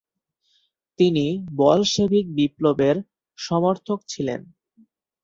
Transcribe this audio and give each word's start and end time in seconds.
তিনি 0.99 1.25
বলশেভিক 1.55 2.25
বিপ্লবের 2.37 2.95
সমর্থক 3.37 3.99
ছিলেন। 4.07 4.41